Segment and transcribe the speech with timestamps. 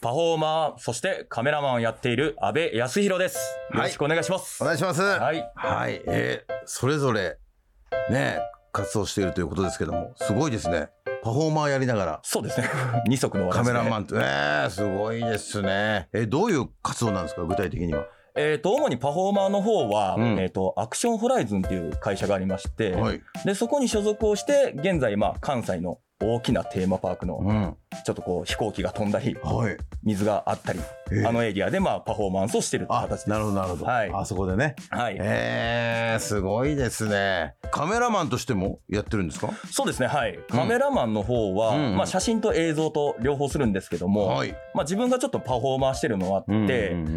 [0.00, 3.36] パフォーマー、そしてカメラマンをやっている安部康弘です。
[3.74, 4.62] よろしくお願いします。
[4.62, 5.02] お願いします。
[5.02, 5.44] はい。
[5.54, 7.36] はい、えー、それぞれ
[8.10, 8.38] ね
[8.72, 10.88] 活動しているということですけどもすごいですね。
[11.22, 12.20] パフォーマーやりながら。
[12.22, 12.68] そうですね。
[13.06, 16.08] 二足のわらカメラマンと、えー、すごいですね。
[16.14, 17.44] えどういう活動なんですか？
[17.44, 18.06] 具体的には。
[18.36, 20.38] えっ、と、主にパフォーマーの方は、うん。
[20.40, 23.22] えっ、と、アクションホライズンっていう会社がありまして、はい。
[23.44, 27.76] で、そこに所属をして、現在、まあ、関西の大きなテーマパークの、うん。
[28.04, 29.76] ちょっとこう、飛行機が飛んだり、はい。
[30.02, 33.30] 水があったり、えーあのエリアで、まあ、パフォーマンスをしてるってあ形です。
[33.30, 34.10] なるほどなるほど、はい。
[34.12, 34.74] あそこでね。
[34.90, 35.16] はい。
[35.20, 37.54] えー、すごいですね。
[37.70, 39.50] カメラマンとしてもやってるんですか？
[39.70, 40.38] そうですね、はい。
[40.48, 41.96] カメラマンの方は、うん。
[41.96, 44.52] まあ、写真と映像と両方するんですけども、はい。
[44.74, 46.70] まあ、自分がちょっとパフォーマーしてるのもあって、うんうんう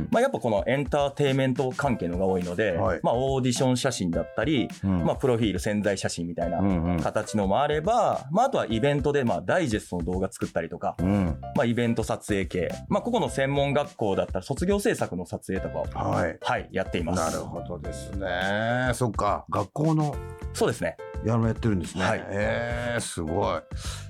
[0.00, 3.00] んまあ、やっぱこのエンターテインメント関係のが多いので、はい。
[3.02, 5.04] まあ、オーディション写真だったり、うん。
[5.04, 6.60] まあ、プロフィール潜在写真みたいな
[7.02, 11.38] 形のもあれば、まあ、あとはイベントでまあダイジェストの動画作ったりとか、うん。
[11.56, 16.38] まあ、イベント撮影系、まあ、ここの専門学校だったら卒業制作の撮影とかを、はい。
[16.42, 17.32] はい、やっています。
[17.32, 18.90] なるほどですね。
[18.92, 19.46] そっか。
[19.48, 20.14] 学校の
[20.52, 20.96] そうですね。
[21.24, 22.24] やるやってるんですね、はい。
[22.28, 23.60] えー、すごい。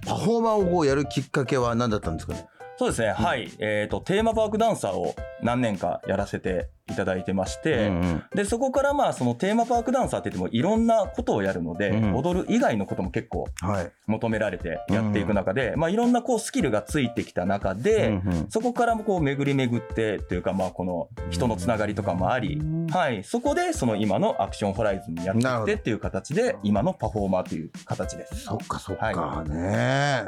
[0.07, 2.49] パフォーマーをやるきっかけは何だったんですかね？
[2.79, 3.53] そうですね、はい。
[3.59, 8.25] えっ、と、テーマパークダンサーを何年かやらせていただいてまして、うんうん。
[8.35, 12.15] で、そこからまあ、そのテーマパークダンサーって言ってもいろんなことをやるので、うん。
[12.15, 13.93] 踊る以外のことも結構はい。
[14.07, 18.47] 求められてやっていく中で、まあ、いろんなこうスキルがついてきた中で、うんうん。
[18.51, 22.61] そこからもこう巡り巡ってというか、まあ、この人のつながりとかもあり、
[22.91, 28.41] はい、そこでその今のアクションホライズンにやってきてっていう形で、今のパフォーマーという形です。
[28.41, 29.55] そっかそっか、はね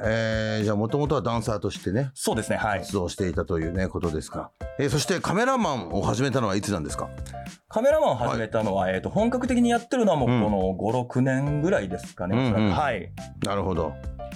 [0.05, 2.81] えー、じゃあもともとはダンサーとしてねそうですね、はい。
[2.81, 7.09] 活動していたというねことですか、えー、そしてカメラマンを始めたのはいつなんですか？
[7.69, 10.43] カメラマンを始めたのは、えっ、と、本格的にやってるのはもううん。
[10.45, 12.37] この5、6年ぐらいですかね。
[12.37, 12.71] うんうん。
[12.71, 13.13] はい。
[13.45, 13.93] なるほど。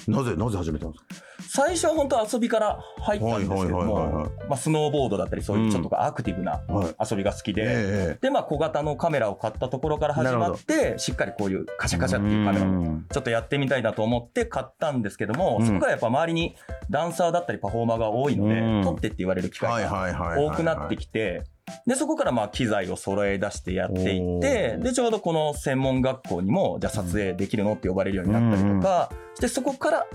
[0.06, 1.28] なぜなぜ始めたんですか？
[1.50, 6.94] 最初は本当遊びから入ったんですけどはいはいはいはいもはい、まあ、スノーボードだったり、そういうちょっとアクティブなはい。
[7.10, 15.66] 遊びが好きで、えで、まあ、小型のカメラを買ったところから始まって、しっかりこういうカシャカシャっていうカメラをうんちょっとやってみたいなと思って買ったんですけども、うん。
[15.66, 16.54] そこからやっぱ周りに
[16.90, 18.82] ダンサーだったりパフォーマーが多いので、うん。
[18.84, 20.46] 撮ってって言われる機会がはいはいはいはい。
[20.46, 21.44] 多くなってきて、
[21.86, 30.06] で、そこからまあ機材を揃え出してやっていって、で、ちょうどこの専門学校にも、じゃあ撮影できるのって呼ばれるようになったりとか、してそこから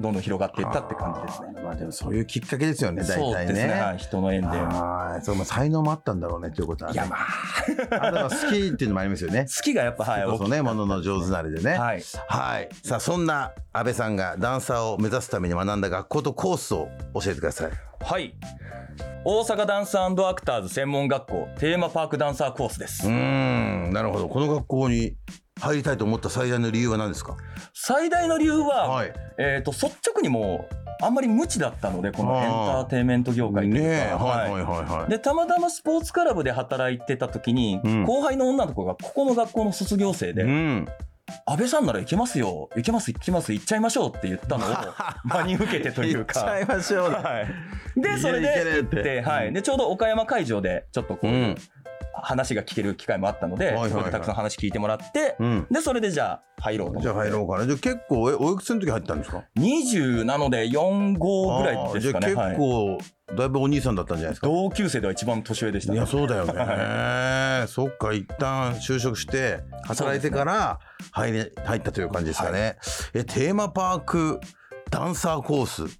[0.00, 1.48] どんどん広がっていったって感じですね。
[1.56, 3.72] あーまあでもそういうきっかけですよね大そう体ねですね。
[3.72, 4.46] はい、人の縁で。
[4.48, 12.02] はいそうまあ才能もあったんだろうねということは、ね、いや、まあ、あとは好きっていうのもありますよね好きがやっぱ、はい、それこそねものの上手なれでねはい。
[12.28, 18.34] はいさあそんな安倍さんがダンサーを目指すために学んだ学校とコースを教えてくださいはい。
[19.22, 23.06] 大阪ダンスアクターズ専門学校テーマパークダンサーコースです。
[23.06, 25.14] うーんなるほどこの学校に
[25.60, 27.36] 入りたいと思った最大の理由は何ですか？
[27.74, 29.12] 最大の理由は、はい。
[29.38, 34.16] えっ、と、率直にもう、あんまり無知だったので、このエンタあーーテインメント業界というか。
[34.16, 34.84] はいはいはいはい。
[35.00, 35.10] はい。
[35.10, 38.04] でたまたまスポーツクラブで働いてた時に、うん。
[38.04, 40.86] 後輩の女の子がここの学校の卒業生で、うん。
[41.46, 44.68] 安倍さんなら行けますよ行けます行きます行っちゃいましょうって言ったのを
[45.24, 46.40] 真に受けてというか。
[46.40, 47.42] 行っちゃいましょうは
[47.96, 51.56] い、でそれでるって行って、はい、でちょうど岡山会場でちょっとこう、うん
[52.22, 53.90] 話が聞ける機会もあったので、はいはいはい。
[53.92, 55.66] そこでたくさん話聞いてもらって、うん。
[55.70, 57.66] でそれでじゃあ入ろうとじゃあ入ろうかな。
[57.66, 62.26] じゃあ結構えおいくつの時入ったんですか？20なので45ぐらいですかね。
[62.26, 62.50] あーじゃあはい。
[62.52, 62.98] 結構、
[63.36, 64.46] だいぶお兄さんだったんじゃないですか？
[64.48, 65.98] 同級生では一番年上でしたね。
[65.98, 67.66] いやそうだよね。
[67.68, 70.78] そっか一旦就職して働いてから
[71.12, 72.76] 入れ入ったという感じですかね、
[73.14, 74.40] えテーマパーク
[74.90, 75.96] ダンサーコース。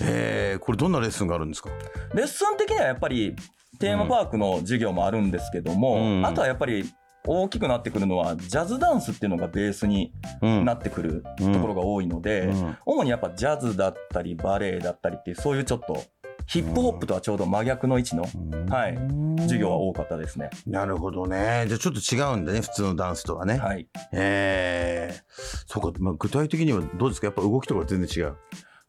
[0.00, 1.70] えー、これどんなレッスンがあるんですか？
[2.14, 3.34] レッスン的にはやっぱり
[3.78, 6.84] テーマパークの授業もあるんですけども、うんあとはやっぱり
[7.26, 10.12] 大きくなってくるのはジャズダンスっていうのがベースに
[10.42, 16.02] うんなってくるところが多いので、うん主にやっぱジャズだったりバレエだったりっていうそういうちょっと
[16.46, 18.24] ヒップホップとはちょうど真逆の位置の、
[18.68, 18.98] はい、
[19.40, 20.50] 授業は多かったですね。
[20.66, 21.64] なるほどね。
[21.68, 23.56] じゃあちょっと違うんだね、普通のダンスとはね。
[23.56, 23.88] はい。
[24.12, 25.22] ええ
[25.66, 27.28] そうか、まあ、具体的にはどうですか？
[27.28, 28.36] やっぱ動きとか全然違う。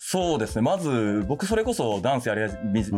[0.08, 0.62] そうですね。
[0.62, 2.42] まず、僕それこそダンスやり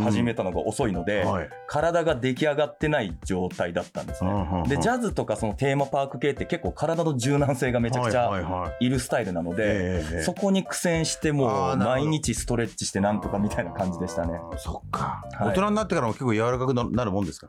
[0.03, 1.49] 始めたのが遅いので、はい。
[1.65, 4.31] 体が出来上がってない状態だったんですね。
[4.67, 8.85] で、ジャズとかそのテーマパーク系って結構体の柔軟性がめちゃくちはいゃはいはい。
[8.85, 14.37] いるスタイルなので、ええそこに苦戦してあもう毎日ストレッチしてなんとかみたいな感じでしたね。
[14.57, 15.47] そっか、はい。
[15.51, 17.47] 大人になってからも結構柔らかくななるもんですか？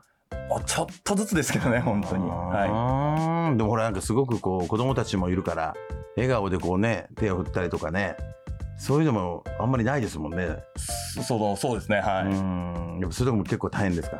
[0.55, 2.23] あちょっとずつですけどね、本当に。
[2.29, 3.57] はあー。
[3.57, 5.73] でもほらなんかすごくこう子供たちもいるから
[6.15, 8.15] 笑顔でこうね手を振ったりとかね
[8.79, 10.47] そういうのもあんまりないですもんね。
[11.17, 11.23] い。
[11.23, 12.25] そのそうですね、はい。
[12.25, 14.19] うんやっぱそういうとこも結構大変ですか？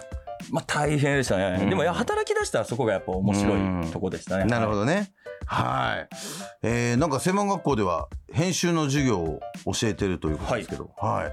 [0.51, 1.57] まあ大変でしたね。
[1.61, 3.57] うんでもいや働き出したらそこがやっぱ面白
[3.87, 4.45] いとこでしたね。
[4.45, 4.79] なるほど。
[4.81, 5.11] どね。
[5.45, 6.15] はい。
[6.61, 10.91] えー、なんか専門学校では編集の授業を教えてるということですけど。
[10.97, 11.31] はい。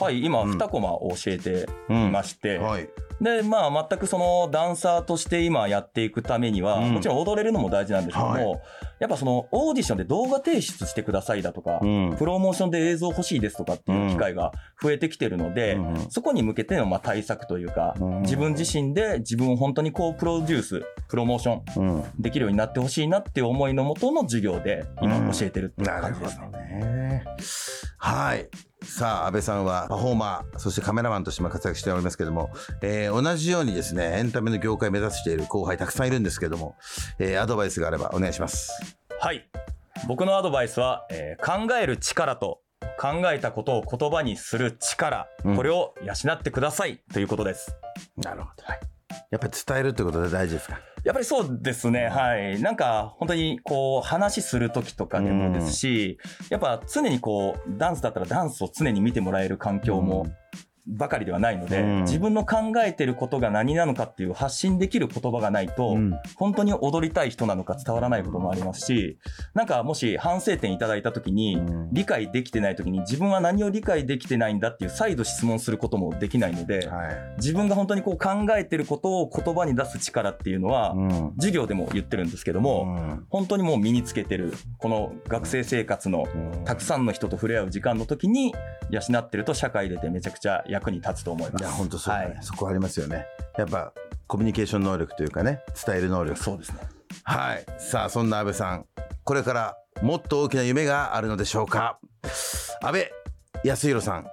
[0.00, 2.88] はい、今うん2コマ教えていまして、はい。
[3.22, 8.60] で、まあ全くそのダンサーとして今やっていくためには、うんもちろん踊れるのも大事なんですけども、はい
[8.98, 22.04] やっぱそのオーディションで動画提出してくださいだとか、うんプロモーションで映像欲しいですとかっていう機会が増えてきてるので、うんうんそこに向けてのまあ対策というか、うん自分自身で自分を本当にこうプロデュース、プロモーションうん。
[22.18, 26.48] できるようになってほしいなっていう思いのもとの授業で今教えてるっていう感じですね。
[26.52, 27.24] どね。
[27.98, 28.48] はい。
[28.84, 32.50] さあ、安倍さんはパフォーマー、そしてカメラマンとしても活躍しておりますけども、
[32.82, 36.76] えー同じようにですね、エンタメの業界を目指している後輩たくさんいるんですけども、
[37.18, 38.70] えーアドバイスがあればお願いします。
[39.20, 39.48] はい。
[40.08, 42.60] 僕のアドバイスは、えー考える力と
[42.98, 47.74] 考えたことを言葉にする力、うんこれを養ってくださいということです。
[48.16, 48.64] なるほど。
[49.30, 50.78] やっぱり伝えるってことで大事ですか？
[51.04, 52.06] やっぱりそうですね。
[52.06, 52.60] はい。
[52.60, 56.18] なんか、本当にこう、話する時とかでもですし、
[56.48, 60.26] やっぱ常にこう、ダンスだったらダンスを常に見てもらえる環境も、
[60.86, 62.02] ばかりではないので、うん。
[62.02, 66.14] 自分の考えてることが何なのかっていう発信できる言葉がないと、うん。
[66.36, 69.18] 本当に踊りたい人なのか伝わらないこともありますし、
[69.54, 71.88] なんかもし反省点いただいた時に、うん。
[71.92, 77.16] 理解できてない時に自分は何を理解できてないんだっていう再度質問することもできないので、はい。
[77.36, 81.32] 自分が本当にこう考えてることを言葉に出す力っていうのは、ん。
[81.36, 86.26] 授業でも言ってるんですけども、本当にもう身につけてる、この学生生活の
[86.64, 88.52] たくさんの人と触れ合う時間の時に
[88.90, 91.62] 養ってると社会出てめちゃくちゃ役に立つと思います。
[91.62, 93.26] いや、本当そうだね、はいそこありますよね。
[93.56, 93.92] やっぱ、
[94.26, 96.38] コミュニケーション能力というかね、伝える能力。
[96.42, 96.78] そうですね。
[97.24, 97.66] はい。
[97.78, 98.86] さあ、そんな安倍さん、
[99.24, 101.98] これからもっと大きな夢があるのでしょうか？
[102.80, 103.10] 安倍
[103.62, 104.26] 康弘さん、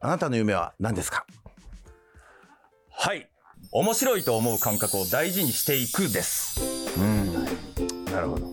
[0.00, 1.26] あなたの夢は何ですか？
[2.90, 3.28] はい。
[3.72, 6.60] 面白いと思う感覚を大事にしていくです。
[6.98, 7.44] うん。
[8.06, 8.50] なるほど。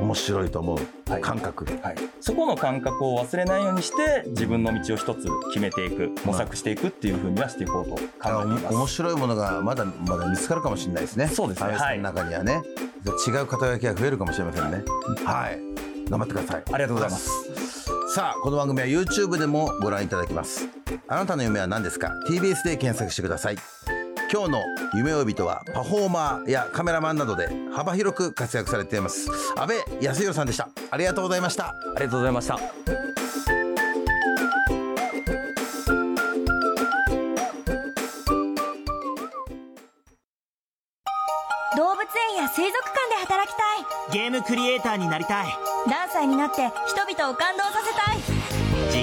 [0.00, 1.64] 面白いと思うはい感覚。
[1.82, 1.96] はい。
[2.20, 8.74] そこの感覚を忘れないようにして、自分の道を一つ決めていく、模索していくっていうふうにはしていこうと考えています。
[8.74, 11.28] 面白いものがまだまだ見つかるかもしれないですね。
[11.28, 12.62] そうですね安倍さんの中にはね、
[13.26, 14.84] 違う肩書きが増えるかもしれませんね。
[15.24, 15.60] はい。
[16.10, 16.62] 頑張ってください。
[16.72, 17.86] ありがとうございます。
[18.16, 20.68] さあこの番組は YouTube でもご覧いただけます
[21.06, 23.56] あなたの夢は何ですか？TBS で検索してください
[24.32, 24.64] 今日の
[24.94, 29.28] 夢追い人はパフォーマーやカメラマンなどで幅広く活躍されています。
[29.56, 30.68] 安倍康弘さんでした。
[30.90, 31.66] ありがとうございました。
[31.66, 32.56] ありがとうございました。
[41.76, 44.18] 動物園や水族館で働きたい。
[44.18, 45.46] ゲームクリエイターになりたい。
[45.86, 48.35] ダンサーになって人々を感動させたい